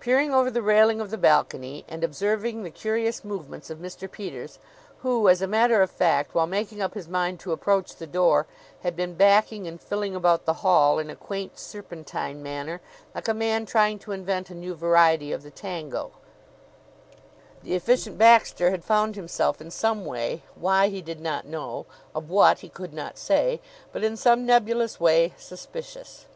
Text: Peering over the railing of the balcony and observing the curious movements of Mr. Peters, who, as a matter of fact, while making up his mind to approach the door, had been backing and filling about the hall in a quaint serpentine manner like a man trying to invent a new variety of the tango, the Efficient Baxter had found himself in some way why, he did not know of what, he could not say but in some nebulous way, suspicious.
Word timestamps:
Peering 0.00 0.34
over 0.34 0.50
the 0.50 0.60
railing 0.64 1.00
of 1.00 1.12
the 1.12 1.16
balcony 1.16 1.84
and 1.86 2.02
observing 2.02 2.64
the 2.64 2.72
curious 2.72 3.22
movements 3.22 3.70
of 3.70 3.78
Mr. 3.78 4.10
Peters, 4.10 4.58
who, 5.02 5.28
as 5.28 5.40
a 5.40 5.46
matter 5.46 5.80
of 5.80 5.92
fact, 5.92 6.34
while 6.34 6.48
making 6.48 6.82
up 6.82 6.94
his 6.94 7.06
mind 7.06 7.38
to 7.38 7.52
approach 7.52 7.94
the 7.94 8.06
door, 8.08 8.48
had 8.82 8.96
been 8.96 9.14
backing 9.14 9.68
and 9.68 9.80
filling 9.80 10.12
about 10.16 10.44
the 10.44 10.54
hall 10.66 10.98
in 10.98 11.08
a 11.08 11.14
quaint 11.14 11.56
serpentine 11.56 12.42
manner 12.42 12.80
like 13.14 13.28
a 13.28 13.32
man 13.32 13.64
trying 13.64 13.96
to 13.96 14.10
invent 14.10 14.50
a 14.50 14.56
new 14.56 14.74
variety 14.74 15.30
of 15.30 15.44
the 15.44 15.52
tango, 15.52 16.10
the 17.62 17.76
Efficient 17.76 18.18
Baxter 18.18 18.72
had 18.72 18.82
found 18.84 19.14
himself 19.14 19.60
in 19.60 19.70
some 19.70 20.04
way 20.04 20.42
why, 20.56 20.88
he 20.88 21.00
did 21.00 21.20
not 21.20 21.46
know 21.46 21.86
of 22.12 22.28
what, 22.28 22.58
he 22.58 22.68
could 22.68 22.92
not 22.92 23.16
say 23.16 23.60
but 23.92 24.02
in 24.02 24.16
some 24.16 24.44
nebulous 24.44 24.98
way, 24.98 25.32
suspicious. 25.36 26.26